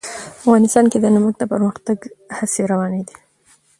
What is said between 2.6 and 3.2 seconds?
روانې دي.